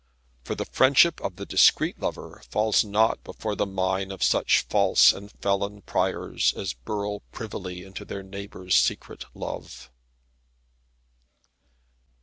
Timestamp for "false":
4.61-5.13